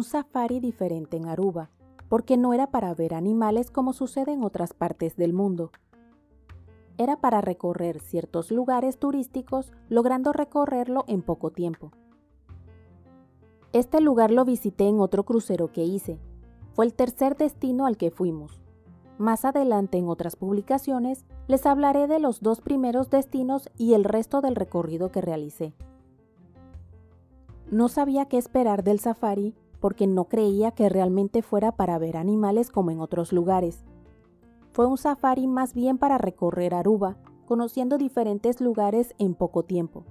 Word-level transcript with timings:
un 0.00 0.04
safari 0.04 0.60
diferente 0.60 1.18
en 1.18 1.26
Aruba, 1.26 1.68
porque 2.08 2.38
no 2.38 2.54
era 2.54 2.68
para 2.68 2.94
ver 2.94 3.12
animales 3.12 3.70
como 3.70 3.92
sucede 3.92 4.32
en 4.32 4.42
otras 4.42 4.72
partes 4.72 5.14
del 5.14 5.34
mundo. 5.34 5.72
Era 6.96 7.20
para 7.20 7.42
recorrer 7.42 8.00
ciertos 8.00 8.50
lugares 8.50 8.98
turísticos, 8.98 9.74
logrando 9.90 10.32
recorrerlo 10.32 11.04
en 11.06 11.20
poco 11.20 11.50
tiempo. 11.50 11.92
Este 13.74 14.00
lugar 14.00 14.30
lo 14.30 14.46
visité 14.46 14.88
en 14.88 15.00
otro 15.00 15.24
crucero 15.24 15.70
que 15.70 15.84
hice. 15.84 16.18
Fue 16.72 16.86
el 16.86 16.94
tercer 16.94 17.36
destino 17.36 17.84
al 17.84 17.98
que 17.98 18.10
fuimos. 18.10 18.58
Más 19.18 19.44
adelante 19.44 19.98
en 19.98 20.08
otras 20.08 20.34
publicaciones 20.34 21.26
les 21.46 21.66
hablaré 21.66 22.06
de 22.06 22.20
los 22.20 22.40
dos 22.40 22.62
primeros 22.62 23.10
destinos 23.10 23.68
y 23.76 23.92
el 23.92 24.04
resto 24.04 24.40
del 24.40 24.56
recorrido 24.56 25.12
que 25.12 25.20
realicé. 25.20 25.74
No 27.70 27.90
sabía 27.90 28.24
qué 28.24 28.38
esperar 28.38 28.82
del 28.82 28.98
safari 28.98 29.54
porque 29.80 30.06
no 30.06 30.26
creía 30.26 30.70
que 30.72 30.88
realmente 30.88 31.42
fuera 31.42 31.72
para 31.72 31.98
ver 31.98 32.16
animales 32.16 32.70
como 32.70 32.90
en 32.90 33.00
otros 33.00 33.32
lugares. 33.32 33.84
Fue 34.72 34.86
un 34.86 34.98
safari 34.98 35.46
más 35.46 35.74
bien 35.74 35.98
para 35.98 36.18
recorrer 36.18 36.74
Aruba, 36.74 37.16
conociendo 37.46 37.98
diferentes 37.98 38.60
lugares 38.60 39.14
en 39.18 39.34
poco 39.34 39.64
tiempo. 39.64 40.04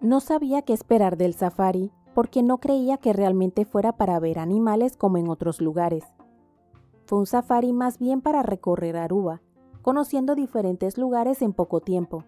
No 0.00 0.20
sabía 0.20 0.62
qué 0.62 0.72
esperar 0.72 1.16
del 1.16 1.34
safari 1.34 1.90
porque 2.14 2.42
no 2.42 2.58
creía 2.58 2.96
que 2.96 3.12
realmente 3.12 3.64
fuera 3.66 3.92
para 3.92 4.18
ver 4.20 4.38
animales 4.38 4.96
como 4.96 5.18
en 5.18 5.28
otros 5.28 5.60
lugares. 5.60 6.04
Fue 7.04 7.18
un 7.18 7.26
safari 7.26 7.72
más 7.72 7.98
bien 7.98 8.22
para 8.22 8.42
recorrer 8.42 8.96
Aruba, 8.96 9.42
conociendo 9.82 10.34
diferentes 10.34 10.96
lugares 10.96 11.42
en 11.42 11.52
poco 11.52 11.80
tiempo. 11.80 12.24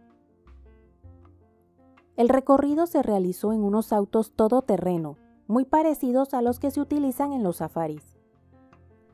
El 2.16 2.28
recorrido 2.28 2.86
se 2.86 3.02
realizó 3.02 3.52
en 3.52 3.62
unos 3.62 3.92
autos 3.92 4.32
todoterreno, 4.32 5.16
muy 5.48 5.64
parecidos 5.64 6.34
a 6.34 6.42
los 6.42 6.60
que 6.60 6.70
se 6.70 6.80
utilizan 6.80 7.32
en 7.32 7.42
los 7.42 7.56
safaris. 7.56 8.18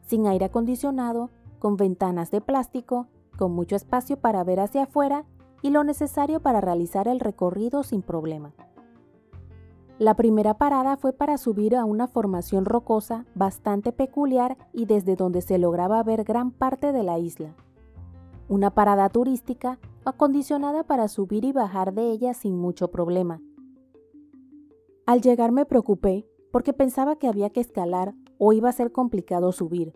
Sin 0.04 0.26
aire 0.26 0.46
acondicionado, 0.46 1.30
con 1.60 1.76
ventanas 1.76 2.30
de 2.30 2.40
plástico, 2.40 3.06
con 3.38 3.52
mucho 3.52 3.76
espacio 3.76 4.18
para 4.18 4.44
ver 4.44 4.60
hacia 4.60 4.82
afuera 4.82 5.24
y 5.62 5.70
lo 5.70 5.84
necesario 5.84 6.40
para 6.40 6.60
realizar 6.60 7.08
el 7.08 7.20
recorrido 7.20 7.84
sin 7.84 8.02
problema. 8.02 8.52
La 9.98 10.14
primera 10.14 10.54
parada 10.54 10.96
fue 10.96 11.12
para 11.12 11.38
subir 11.38 11.76
a 11.76 11.84
una 11.84 12.08
formación 12.08 12.64
rocosa 12.64 13.26
bastante 13.36 13.92
peculiar 13.92 14.58
y 14.72 14.86
desde 14.86 15.14
donde 15.14 15.40
se 15.40 15.56
lograba 15.56 16.02
ver 16.02 16.24
gran 16.24 16.50
parte 16.50 16.92
de 16.92 17.04
la 17.04 17.20
isla. 17.20 17.54
Una 18.48 18.70
parada 18.70 19.08
turística 19.08 19.78
acondicionada 20.04 20.82
para 20.82 21.06
subir 21.06 21.44
y 21.44 21.52
bajar 21.52 21.94
de 21.94 22.10
ella 22.10 22.34
sin 22.34 22.58
mucho 22.58 22.88
problema. 22.88 23.40
Al 25.06 25.20
llegar 25.20 25.52
me 25.52 25.66
preocupé 25.66 26.26
porque 26.50 26.72
pensaba 26.72 27.16
que 27.16 27.28
había 27.28 27.50
que 27.50 27.60
escalar 27.60 28.14
o 28.38 28.52
iba 28.52 28.68
a 28.68 28.72
ser 28.72 28.92
complicado 28.92 29.52
subir. 29.52 29.92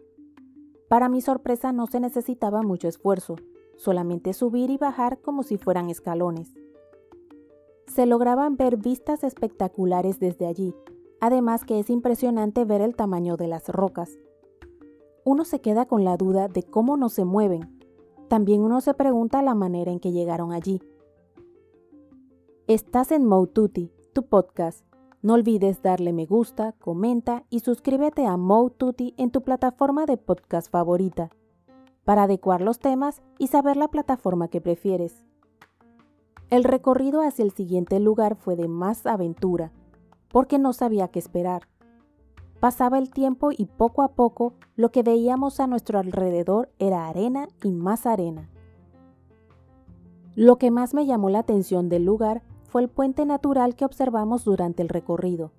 Para 0.88 1.08
mi 1.08 1.20
sorpresa 1.20 1.72
no 1.72 1.86
se 1.86 2.00
necesitaba 2.00 2.62
mucho 2.62 2.88
esfuerzo, 2.88 3.36
solamente 3.76 4.32
subir 4.32 4.70
y 4.70 4.76
bajar 4.76 5.20
como 5.20 5.42
si 5.42 5.56
fueran 5.56 5.90
escalones 5.90 6.54
se 7.88 8.06
lograban 8.06 8.56
ver 8.56 8.76
vistas 8.76 9.24
espectaculares 9.24 10.20
desde 10.20 10.46
allí, 10.46 10.74
además 11.20 11.64
que 11.64 11.80
es 11.80 11.90
impresionante 11.90 12.64
ver 12.64 12.80
el 12.80 12.94
tamaño 12.94 13.36
de 13.36 13.48
las 13.48 13.68
rocas. 13.68 14.18
Uno 15.24 15.44
se 15.44 15.60
queda 15.60 15.86
con 15.86 16.04
la 16.04 16.16
duda 16.16 16.48
de 16.48 16.62
cómo 16.62 16.96
no 16.96 17.08
se 17.08 17.24
mueven. 17.24 17.78
También 18.28 18.62
uno 18.62 18.80
se 18.80 18.94
pregunta 18.94 19.42
la 19.42 19.54
manera 19.54 19.90
en 19.90 20.00
que 20.00 20.12
llegaron 20.12 20.52
allí. 20.52 20.80
Estás 22.66 23.10
en 23.10 23.24
Moututi, 23.24 23.90
tu 24.12 24.22
podcast. 24.24 24.87
No 25.20 25.34
olvides 25.34 25.82
darle 25.82 26.12
me 26.12 26.26
gusta, 26.26 26.72
comenta 26.78 27.44
y 27.50 27.60
suscríbete 27.60 28.24
a 28.26 28.36
Moututi 28.36 29.14
en 29.16 29.32
tu 29.32 29.42
plataforma 29.42 30.06
de 30.06 30.16
podcast 30.16 30.70
favorita 30.70 31.30
para 32.04 32.22
adecuar 32.22 32.62
los 32.62 32.78
temas 32.78 33.20
y 33.38 33.48
saber 33.48 33.76
la 33.76 33.88
plataforma 33.88 34.48
que 34.48 34.60
prefieres. 34.60 35.26
El 36.50 36.64
recorrido 36.64 37.20
hacia 37.20 37.44
el 37.44 37.50
siguiente 37.50 38.00
lugar 38.00 38.36
fue 38.36 38.56
de 38.56 38.68
más 38.68 39.04
aventura, 39.06 39.72
porque 40.30 40.58
no 40.58 40.72
sabía 40.72 41.08
qué 41.08 41.18
esperar. 41.18 41.68
Pasaba 42.60 42.98
el 42.98 43.10
tiempo 43.10 43.50
y 43.52 43.66
poco 43.66 44.02
a 44.02 44.12
poco 44.12 44.54
lo 44.74 44.90
que 44.90 45.02
veíamos 45.02 45.60
a 45.60 45.66
nuestro 45.66 45.98
alrededor 45.98 46.70
era 46.78 47.08
arena 47.08 47.48
y 47.62 47.72
más 47.72 48.06
arena. 48.06 48.48
Lo 50.34 50.56
que 50.56 50.70
más 50.70 50.94
me 50.94 51.04
llamó 51.04 51.28
la 51.28 51.40
atención 51.40 51.88
del 51.88 52.04
lugar 52.04 52.42
fue 52.68 52.82
el 52.82 52.88
puente 52.88 53.26
natural 53.26 53.74
que 53.74 53.84
observamos 53.84 54.44
durante 54.44 54.82
el 54.82 54.88
recorrido. 54.88 55.50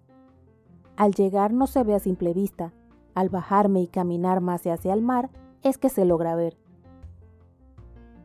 Al 0.96 1.14
llegar 1.14 1.54
no 1.54 1.68
se 1.68 1.84
ve 1.84 1.96
a 1.96 2.00
simple 2.00 2.34
vista, 2.34 2.74
al 3.16 3.30
bajarme 3.30 3.82
y 3.82 3.88
caminar 3.88 4.42
más 4.42 4.66
hacia 4.68 4.94
el 4.94 5.02
mar 5.02 5.30
es 5.64 5.78
que 5.78 5.90
se 5.90 6.06
logra 6.06 6.36
ver. 6.36 6.58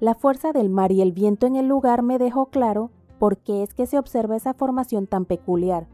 La 0.01 0.15
fuerza 0.15 0.53
del 0.53 0.69
mar 0.71 0.93
y 0.93 1.01
el 1.01 1.13
viento 1.13 1.47
en 1.47 1.57
el 1.57 1.67
lugar 1.67 2.03
me 2.03 2.19
dejó 2.19 2.47
claro 2.47 2.91
por 3.19 3.39
qué 3.39 3.63
es 3.63 3.73
que 3.75 3.87
se 3.87 3.99
observa 3.99 4.37
esa 4.37 4.55
formación 4.55 5.07
tan 5.07 5.25
peculiar. 5.25 5.87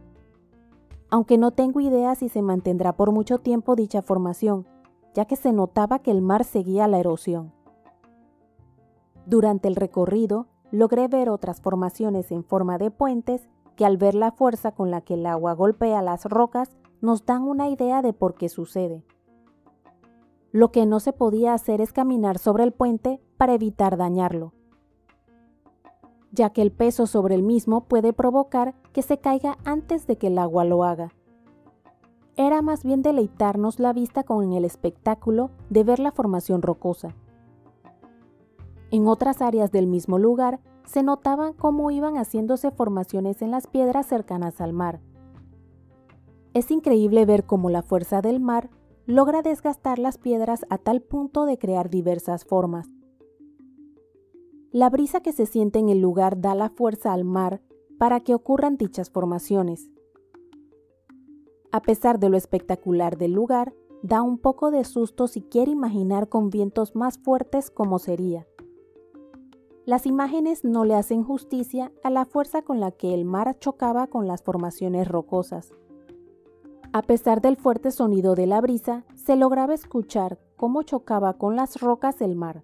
Aunque 1.11 1.39
no 1.39 1.53
tengo 1.53 1.81
idea 1.81 2.15
si 2.15 2.29
se 2.29 2.43
mantendrá 2.43 2.97
por 2.97 3.13
mucho 3.13 3.39
tiempo 3.39 3.77
dicha 3.77 4.03
formación, 4.03 4.67
ya 5.15 5.27
que 5.27 5.37
se 5.37 5.53
notaba 5.53 6.01
que 6.01 6.11
el 6.11 6.23
mar 6.23 6.45
seguía 6.45 6.89
la 6.89 6.99
erosión. 6.99 7.53
Durante 9.27 9.69
el 9.69 9.77
recorrido, 9.77 10.47
logré 10.71 11.09
ver 11.09 11.29
otras 11.29 11.61
formaciones 11.61 12.31
en 12.33 12.45
forma 12.45 12.79
de 12.79 12.91
puentes 12.91 13.49
que 13.77 13.85
al 13.85 13.97
ver 13.97 14.15
la 14.15 14.33
fuerza 14.33 14.73
con 14.73 14.91
la 14.91 15.01
que 15.01 15.15
el 15.15 15.27
agua 15.27 15.55
golpea 15.55 16.03
las 16.03 16.25
rocas 16.25 16.77
nos 17.01 17.25
dan 17.25 17.43
una 17.43 17.69
idea 17.69 18.03
de 18.03 18.13
por 18.13 18.35
qué 18.35 18.49
sucede. 18.49 19.05
Lo 20.53 20.73
que 20.73 20.85
no 20.85 21.01
se 21.01 21.13
podía 21.13 21.55
hacer 21.55 21.81
es 21.81 21.93
caminar 21.93 22.39
sobre 22.39 22.65
el 22.65 22.73
puente 22.73 23.21
para 23.37 23.55
evitar 23.55 23.97
dañarlo, 23.97 24.53
ya 26.33 26.51
que 26.51 26.63
el 26.63 26.73
peso 26.73 27.07
sobre 27.07 27.35
el 27.35 27.43
mismo 27.43 27.85
puede 27.85 28.13
provocar 28.13 28.75
que 28.93 29.03
se 29.03 29.19
caiga 29.19 29.59
antes 29.65 30.07
de 30.07 30.19
que 30.19 30.27
el 30.27 30.39
agua 30.39 30.65
lo 30.65 30.85
haga. 30.85 31.13
Era 32.37 32.63
más 32.63 32.85
bien 32.85 33.03
deleitarnos 33.03 33.81
la 33.81 33.93
vista 33.93 34.25
con 34.25 34.53
el 34.53 34.65
espectáculo 34.65 35.51
de 35.69 35.85
ver 35.85 35.99
la 35.99 36.13
formación 36.13 36.63
rocosa. 36.63 37.15
En 38.91 39.07
otras 39.07 39.41
áreas 39.41 39.71
del 39.71 39.87
mismo 39.87 40.19
lugar 40.19 40.61
se 40.85 41.03
notaban 41.03 41.53
cómo 41.53 41.91
iban 41.91 42.17
haciéndose 42.17 42.71
formaciones 42.73 43.41
en 43.43 43.53
las 43.53 43.69
piedras 43.69 44.07
cercanas 44.07 44.61
al 44.61 44.73
mar. 44.73 45.01
Es 46.55 46.73
increíble 46.73 47.25
ver 47.25 47.47
cómo 47.47 47.71
la 47.71 47.83
fuerza 47.83 48.21
del 48.21 48.41
mar 48.41 48.71
logra 49.07 49.43
desgastar 49.43 50.01
las 50.01 50.19
piedras 50.19 50.67
a 50.69 50.79
tal 50.79 51.01
punto 51.01 51.45
de 51.45 51.59
crear 51.59 51.91
diversas 51.91 52.45
formas. 52.45 52.89
La 54.73 54.91
brisa 54.91 55.21
que 55.21 55.33
se 55.33 55.47
siente 55.47 55.79
en 55.79 55.89
el 55.89 56.01
lugar 56.01 56.41
da 56.41 56.55
la 56.55 56.71
fuerza 56.71 57.13
al 57.13 57.25
mar 57.25 57.61
para 57.99 58.21
que 58.21 58.35
ocurran 58.35 58.77
dichas 58.77 59.11
formaciones. 59.11 59.89
A 61.71 61.83
pesar 61.83 62.19
de 62.19 62.29
lo 62.29 62.37
espectacular 62.37 63.17
del 63.17 63.33
lugar, 63.33 63.73
da 64.03 64.23
un 64.23 64.39
poco 64.39 64.71
de 64.73 64.85
susto 64.85 65.29
si 65.29 65.43
quiere 65.43 65.71
imaginar 65.71 66.29
con 66.29 66.51
vientos 66.51 66.97
más 66.97 67.19
fuertes 67.19 67.71
cómo 67.71 67.99
sería. 68.01 68.47
Las 69.91 70.07
imágenes 70.07 70.63
no 70.63 70.85
le 70.85 70.95
hacen 70.95 71.25
justicia 71.25 71.91
a 72.05 72.11
la 72.11 72.25
fuerza 72.25 72.63
con 72.63 72.79
la 72.79 72.93
que 72.93 73.13
el 73.13 73.25
mar 73.25 73.59
chocaba 73.59 74.07
con 74.07 74.29
las 74.29 74.41
formaciones 74.41 75.09
rocosas. 75.09 75.73
A 76.93 77.03
pesar 77.03 77.41
del 77.41 77.57
fuerte 77.57 77.91
sonido 77.91 78.37
de 78.37 78.47
la 78.47 78.61
brisa, 78.61 79.05
se 79.17 79.35
lograba 79.35 79.75
escuchar 79.75 80.39
cómo 80.55 80.85
chocaba 80.85 81.33
con 81.33 81.57
las 81.57 81.81
rocas 81.81 82.21
el 82.21 82.37
mar. 82.37 82.63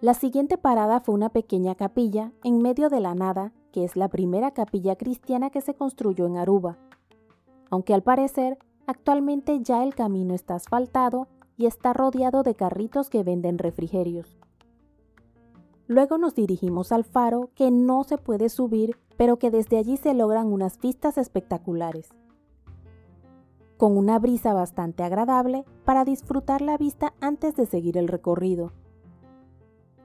La 0.00 0.14
siguiente 0.14 0.58
parada 0.58 0.98
fue 0.98 1.14
una 1.14 1.28
pequeña 1.28 1.76
capilla 1.76 2.32
en 2.42 2.60
medio 2.60 2.88
de 2.88 2.98
la 2.98 3.14
nada, 3.14 3.52
que 3.70 3.84
es 3.84 3.94
la 3.94 4.08
primera 4.08 4.50
capilla 4.50 4.96
cristiana 4.96 5.50
que 5.50 5.60
se 5.60 5.74
construyó 5.74 6.26
en 6.26 6.38
Aruba. 6.38 6.76
Aunque 7.70 7.94
al 7.94 8.02
parecer, 8.02 8.58
actualmente 8.88 9.60
ya 9.62 9.84
el 9.84 9.94
camino 9.94 10.34
está 10.34 10.56
asfaltado 10.56 11.28
y 11.56 11.66
está 11.66 11.92
rodeado 11.92 12.42
de 12.42 12.56
carritos 12.56 13.10
que 13.10 13.22
venden 13.22 13.58
refrigerios. 13.58 14.36
Luego 15.88 16.18
nos 16.18 16.36
dirigimos 16.36 16.92
al 16.92 17.02
faro 17.02 17.50
que 17.56 17.72
no 17.72 18.04
se 18.04 18.18
puede 18.18 18.48
subir 18.48 18.96
pero 19.18 19.38
que 19.38 19.50
desde 19.50 19.76
allí 19.76 19.98
se 19.98 20.14
logran 20.14 20.46
unas 20.46 20.78
vistas 20.80 21.18
espectaculares. 21.18 22.08
Con 23.76 23.98
una 23.98 24.18
brisa 24.18 24.54
bastante 24.54 25.02
agradable 25.02 25.64
para 25.84 26.04
disfrutar 26.04 26.62
la 26.62 26.78
vista 26.78 27.12
antes 27.20 27.56
de 27.56 27.66
seguir 27.66 27.98
el 27.98 28.08
recorrido. 28.08 28.72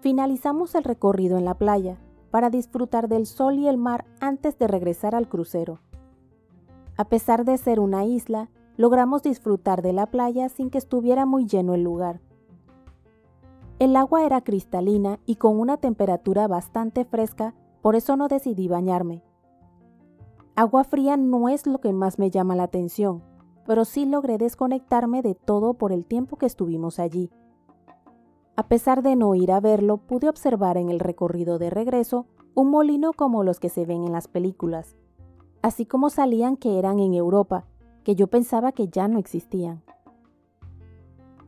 Finalizamos 0.01 0.75
el 0.75 0.83
recorrido 0.83 1.37
en 1.37 1.45
la 1.45 1.53
playa 1.53 1.97
para 2.31 2.49
disfrutar 2.49 3.07
del 3.07 3.27
sol 3.27 3.59
y 3.59 3.67
el 3.67 3.77
mar 3.77 4.05
antes 4.19 4.57
de 4.57 4.67
regresar 4.67 5.13
al 5.13 5.29
crucero. 5.29 5.79
A 6.97 7.05
pesar 7.05 7.45
de 7.45 7.57
ser 7.57 7.79
una 7.79 8.05
isla, 8.05 8.49
logramos 8.77 9.21
disfrutar 9.21 9.83
de 9.83 9.93
la 9.93 10.07
playa 10.07 10.49
sin 10.49 10.71
que 10.71 10.79
estuviera 10.79 11.27
muy 11.27 11.45
lleno 11.45 11.75
el 11.75 11.83
lugar. 11.83 12.19
El 13.83 13.97
agua 13.97 14.23
era 14.23 14.39
cristalina 14.39 15.19
y 15.25 15.35
con 15.35 15.59
una 15.59 15.75
temperatura 15.75 16.47
bastante 16.47 17.03
fresca 17.03 17.53
por 17.81 17.97
eso 17.97 18.15
no 18.15 18.29
decidí 18.29 18.69
bañarme. 18.69 19.21
Agua 20.55 20.85
fría 20.85 21.17
no 21.17 21.49
es 21.49 21.67
lo 21.67 21.81
que 21.81 21.91
más 21.91 22.17
me 22.17 22.31
llama 22.31 22.55
la 22.55 22.63
atención, 22.63 23.21
pero 23.65 23.83
sí 23.83 24.05
logré 24.05 24.37
desconectarme 24.37 25.21
de 25.21 25.35
todo 25.35 25.73
por 25.73 25.91
el 25.91 26.05
tiempo 26.05 26.37
que 26.37 26.45
estuvimos 26.45 26.97
allí. 26.97 27.29
A 28.55 28.69
pesar 28.69 29.03
de 29.03 29.17
no 29.17 29.35
ir 29.35 29.51
a 29.51 29.59
verlo, 29.59 29.97
pude 29.97 30.29
observar 30.29 30.77
en 30.77 30.87
el 30.87 31.01
recorrido 31.01 31.59
de 31.59 31.69
regreso 31.69 32.25
un 32.55 32.69
molino 32.69 33.11
como 33.11 33.43
los 33.43 33.59
que 33.59 33.67
se 33.67 33.85
ven 33.85 34.05
en 34.05 34.13
las 34.13 34.29
películas, 34.29 34.95
así 35.61 35.85
como 35.85 36.09
salían 36.09 36.55
que 36.55 36.79
eran 36.79 36.99
en 36.99 37.13
Europa, 37.13 37.65
que 38.05 38.15
yo 38.15 38.27
pensaba 38.27 38.71
que 38.71 38.87
ya 38.87 39.09
no 39.09 39.19
existían. 39.19 39.83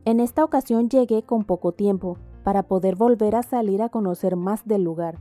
En 0.04 0.20
esta 0.20 0.44
ocasión 0.44 0.90
llegué 0.90 1.22
con 1.22 1.42
poco 1.42 1.72
tiempo 1.72 2.18
para 2.46 2.62
poder 2.62 2.94
volver 2.94 3.34
a 3.34 3.42
salir 3.42 3.82
a 3.82 3.88
conocer 3.88 4.36
más 4.36 4.64
del 4.68 4.84
lugar. 4.84 5.18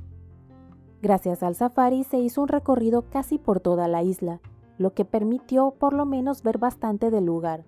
Gracias 1.02 1.42
al 1.42 1.56
safari 1.56 2.04
se 2.04 2.20
hizo 2.20 2.44
un 2.44 2.48
recorrido 2.48 3.10
casi 3.10 3.40
por 3.40 3.60
toda 3.60 3.88
la 3.88 4.04
isla, 4.04 4.42
lo 4.78 4.94
que 4.94 5.06
permitió 5.06 5.72
por 5.72 5.94
lo 5.94 6.06
menos 6.06 6.44
ver 6.44 6.60
bastante 6.60 7.10
del 7.10 7.26
lugar. 7.26 7.66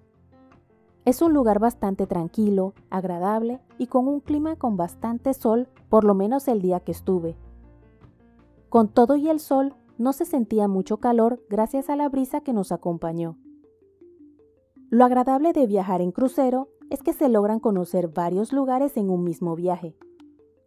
Es 1.06 1.24
un 1.24 1.34
lugar 1.34 1.58
bastante 1.58 2.06
tranquilo, 2.06 2.76
agradable 2.92 3.60
y 3.80 3.88
con 3.88 4.08
un 4.08 4.20
clima 4.20 4.58
con 4.58 4.78
bastante 4.78 5.34
sol, 5.34 5.68
por 5.90 6.04
lo 6.04 6.14
menos 6.14 6.48
el 6.48 6.62
día 6.62 6.82
que 6.82 6.92
estuve. 6.92 7.36
Con 8.70 8.90
todo 8.90 9.16
y 9.16 9.28
el 9.28 9.40
sol, 9.40 9.74
no 9.98 10.14
se 10.14 10.26
sentía 10.26 10.68
mucho 10.68 10.98
calor 10.98 11.42
gracias 11.50 11.90
a 11.90 11.96
la 11.96 12.10
brisa 12.10 12.42
que 12.42 12.54
nos 12.54 12.72
acompañó. 12.72 13.40
Lo 14.92 15.04
agradable 15.04 15.52
de 15.52 15.66
viajar 15.66 16.02
en 16.02 16.12
crucero 16.12 16.70
es 16.90 17.04
que 17.04 17.14
se 17.14 17.30
logran 17.30 17.60
conocer 17.60 18.08
varios 18.08 18.54
lugares 18.54 18.98
en 18.98 19.10
un 19.10 19.24
mismo 19.24 19.56
viaje. 19.56 19.96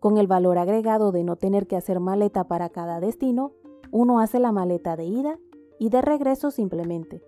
Con 0.00 0.16
el 0.16 0.26
valor 0.26 0.58
agregado 0.58 1.12
de 1.12 1.24
no 1.24 1.36
tener 1.36 1.66
que 1.66 1.76
hacer 1.76 2.00
maleta 2.00 2.44
para 2.44 2.70
cada 2.70 3.00
destino, 3.00 3.52
uno 3.90 4.20
hace 4.20 4.38
la 4.38 4.52
maleta 4.52 4.96
de 4.96 5.04
ida 5.04 5.38
y 5.78 5.88
de 5.88 6.02
regreso 6.02 6.50
simplemente. 6.50 7.22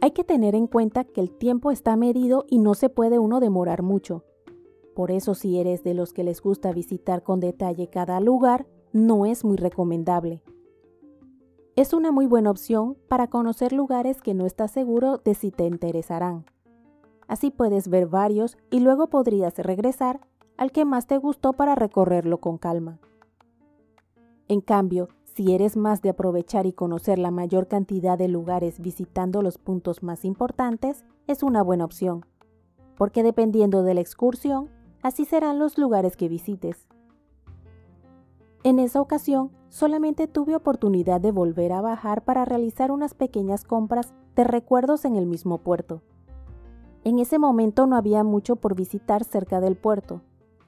Hay 0.00 0.12
que 0.12 0.24
tener 0.24 0.54
en 0.54 0.66
cuenta 0.66 1.04
que 1.04 1.20
el 1.20 1.30
tiempo 1.30 1.70
está 1.70 1.96
medido 1.96 2.44
y 2.48 2.58
no 2.58 2.74
se 2.74 2.88
puede 2.88 3.18
uno 3.18 3.40
demorar 3.40 3.82
mucho. 3.82 4.24
Por 4.94 5.10
eso 5.10 5.34
si 5.34 5.58
eres 5.58 5.82
de 5.82 5.94
los 5.94 6.12
que 6.12 6.24
les 6.24 6.40
gusta 6.40 6.72
visitar 6.72 7.22
con 7.22 7.40
detalle 7.40 7.88
cada 7.88 8.20
lugar, 8.20 8.66
no 8.92 9.26
es 9.26 9.44
muy 9.44 9.56
recomendable. 9.56 10.42
Es 11.76 11.92
una 11.92 12.10
muy 12.10 12.26
buena 12.26 12.50
opción 12.50 12.96
para 13.08 13.28
conocer 13.28 13.72
lugares 13.72 14.20
que 14.20 14.34
no 14.34 14.46
estás 14.46 14.70
seguro 14.70 15.18
de 15.18 15.34
si 15.34 15.50
te 15.50 15.66
interesarán. 15.66 16.44
Así 17.28 17.50
puedes 17.50 17.88
ver 17.88 18.06
varios 18.06 18.56
y 18.70 18.80
luego 18.80 19.08
podrías 19.08 19.56
regresar 19.58 20.20
al 20.56 20.72
que 20.72 20.84
más 20.84 21.06
te 21.06 21.18
gustó 21.18 21.52
para 21.52 21.74
recorrerlo 21.74 22.38
con 22.38 22.58
calma. 22.58 22.98
En 24.48 24.60
cambio, 24.62 25.08
si 25.24 25.54
eres 25.54 25.76
más 25.76 26.02
de 26.02 26.08
aprovechar 26.08 26.66
y 26.66 26.72
conocer 26.72 27.18
la 27.18 27.30
mayor 27.30 27.68
cantidad 27.68 28.18
de 28.18 28.26
lugares 28.26 28.80
visitando 28.80 29.42
los 29.42 29.58
puntos 29.58 30.02
más 30.02 30.24
importantes, 30.24 31.04
es 31.28 31.44
una 31.44 31.62
buena 31.62 31.84
opción, 31.84 32.26
porque 32.96 33.22
dependiendo 33.22 33.84
de 33.84 33.94
la 33.94 34.00
excursión, 34.00 34.70
así 35.02 35.26
serán 35.26 35.58
los 35.58 35.78
lugares 35.78 36.16
que 36.16 36.28
visites. 36.28 36.88
En 38.64 38.80
esa 38.80 39.00
ocasión, 39.00 39.52
solamente 39.68 40.26
tuve 40.26 40.56
oportunidad 40.56 41.20
de 41.20 41.30
volver 41.30 41.72
a 41.72 41.82
bajar 41.82 42.24
para 42.24 42.44
realizar 42.44 42.90
unas 42.90 43.14
pequeñas 43.14 43.64
compras 43.64 44.12
de 44.34 44.44
recuerdos 44.44 45.04
en 45.04 45.14
el 45.14 45.26
mismo 45.26 45.58
puerto. 45.58 46.02
En 47.04 47.18
ese 47.18 47.38
momento 47.38 47.86
no 47.86 47.96
había 47.96 48.24
mucho 48.24 48.56
por 48.56 48.74
visitar 48.74 49.24
cerca 49.24 49.60
del 49.60 49.76
puerto, 49.76 50.22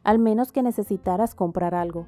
al 0.05 0.19
menos 0.19 0.53
que 0.53 0.63
necesitaras 0.63 1.35
comprar 1.35 1.75
algo. 1.75 2.07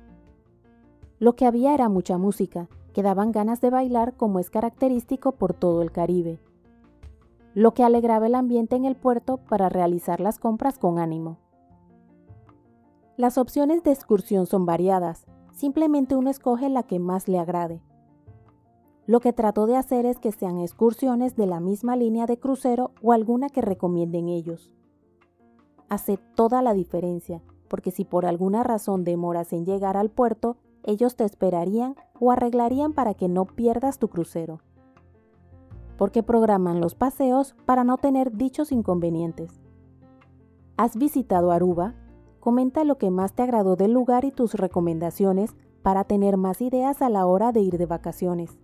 Lo 1.19 1.35
que 1.37 1.47
había 1.47 1.75
era 1.75 1.89
mucha 1.89 2.19
música, 2.19 2.69
que 2.93 3.03
daban 3.03 3.33
ganas 3.33 3.61
de 3.61 3.71
bailar 3.71 4.15
como 4.15 4.39
es 4.39 4.51
característico 4.51 5.33
por 5.33 5.55
todo 5.55 5.83
el 5.83 5.93
Caribe, 5.93 6.41
lo 7.55 7.75
que 7.75 7.85
alegraba 7.85 8.27
el 8.27 8.35
ambiente 8.35 8.77
en 8.77 8.85
el 8.85 8.97
puerto 8.97 9.37
para 9.37 9.69
realizar 9.69 10.21
las 10.21 10.39
compras 10.39 10.79
con 10.79 10.99
ánimo. 10.99 11.39
Las 13.17 13.37
opciones 13.37 13.83
de 13.83 13.93
excursión 13.93 14.47
son 14.47 14.65
variadas, 14.65 15.27
simplemente 15.53 16.17
uno 16.17 16.31
escoge 16.31 16.69
la 16.71 16.83
que 16.83 16.99
más 16.99 17.29
le 17.29 17.39
agrade. 17.39 17.83
Lo 19.07 19.21
que 19.21 19.33
trato 19.33 19.67
de 19.67 19.77
hacer 19.77 20.07
es 20.07 20.19
que 20.19 20.31
sean 20.31 20.59
excursiones 20.59 21.35
de 21.35 21.47
la 21.47 21.59
misma 21.59 21.97
línea 21.97 22.27
de 22.27 22.39
crucero 22.39 22.93
o 23.03 23.13
alguna 23.13 23.49
que 23.49 23.61
recomienden 23.61 24.29
ellos. 24.29 24.71
Hace 25.89 26.19
toda 26.37 26.63
la 26.63 26.73
diferencia, 26.73 27.43
porque 27.69 27.91
si 27.91 28.05
por 28.05 28.27
alguna 28.27 28.63
razón 28.63 29.03
demoras 29.03 29.53
en 29.53 29.67
llegar 29.67 29.97
al 29.97 30.11
puerto, 30.11 30.57
ellos 30.85 31.17
te 31.17 31.25
esperarían 31.25 31.97
o 32.21 32.31
arreglarían 32.31 32.93
para 32.93 33.15
que 33.15 33.29
no 33.29 33.45
pierdas 33.45 33.99
tu 33.99 34.09
crucero. 34.09 34.61
Porque 35.99 36.23
programan 36.23 36.81
los 36.81 36.95
paseos 36.95 37.55
para 37.67 37.85
no 37.85 37.99
tener 37.99 38.37
dichos 38.37 38.73
inconvenientes. 38.73 39.61
¿Has 40.77 40.97
visitado 40.97 41.51
Aruba? 41.51 41.95
Comenta 42.41 42.85
lo 42.85 42.99
que 42.99 43.11
más 43.11 43.35
te 43.35 43.43
agradó 43.43 43.77
del 43.77 43.93
lugar 43.93 44.25
y 44.25 44.31
tus 44.31 44.55
recomendaciones 44.55 45.55
para 45.83 46.05
tener 46.05 46.37
más 46.37 46.61
ideas 46.61 47.03
a 47.03 47.09
la 47.09 47.27
hora 47.27 47.53
de 47.53 47.61
ir 47.61 47.79
de 47.79 47.87
vacaciones. 47.87 48.59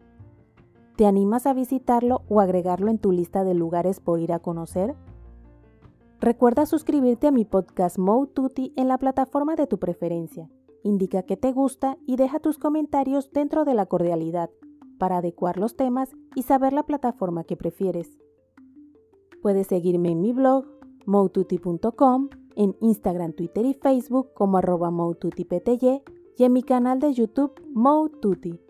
¿Te 0.98 1.06
animas 1.06 1.46
a 1.46 1.54
visitarlo 1.54 2.22
o 2.28 2.40
agregarlo 2.40 2.90
en 2.90 2.98
tu 2.98 3.12
lista 3.12 3.44
de 3.44 3.54
lugares 3.54 4.00
por 4.00 4.18
ir 4.18 4.32
a 4.32 4.40
conocer? 4.40 4.96
Recuerda 6.20 6.66
suscribirte 6.66 7.28
a 7.28 7.30
mi 7.30 7.44
podcast 7.44 8.00
Mo 8.00 8.26
Tutti 8.26 8.72
en 8.74 8.88
la 8.88 8.98
plataforma 8.98 9.54
de 9.54 9.68
tu 9.68 9.78
preferencia 9.78 10.50
indica 10.82 11.22
que 11.22 11.36
te 11.36 11.52
gusta 11.52 11.96
y 12.04 12.16
deja 12.16 12.40
tus 12.40 12.58
comentarios 12.58 13.30
dentro 13.30 13.64
de 13.64 13.74
la 13.74 13.86
cordialidad 13.86 14.50
para 14.98 15.18
adecuar 15.18 15.56
los 15.56 15.76
temas 15.76 16.10
y 16.34 16.42
saber 16.42 16.72
la 16.72 16.82
plataforma 16.82 17.44
que 17.44 17.56
prefieres. 17.56 18.18
Puedes 19.40 19.68
seguirme 19.68 20.10
en 20.10 20.20
mi 20.20 20.32
blog 20.32 20.66
moututi.com, 21.06 22.28
en 22.56 22.74
Instagram, 22.80 23.34
Twitter 23.34 23.64
y 23.66 23.74
Facebook 23.74 24.32
como 24.34 24.58
arroba 24.58 24.90
y 26.36 26.44
en 26.44 26.52
mi 26.52 26.64
canal 26.64 26.98
de 26.98 27.12
YouTube 27.12 27.52
Moututi. 27.72 28.68